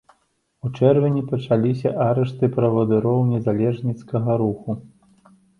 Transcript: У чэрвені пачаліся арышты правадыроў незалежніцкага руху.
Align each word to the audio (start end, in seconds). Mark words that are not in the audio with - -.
У 0.67 0.71
чэрвені 0.77 1.21
пачаліся 1.31 1.93
арышты 2.07 2.45
правадыроў 2.57 3.21
незалежніцкага 3.35 4.31
руху. 4.45 4.71